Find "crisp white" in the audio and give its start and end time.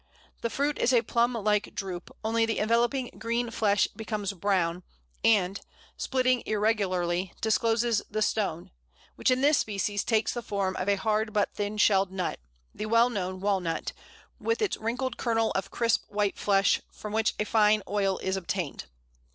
15.69-16.39